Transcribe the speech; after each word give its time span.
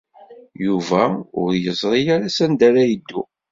Yuba 0.65 1.03
ur 1.41 1.51
yeẓri 1.63 2.01
ara 2.15 2.27
sanda 2.37 2.63
ara 2.69 2.83
yeddu. 2.89 3.21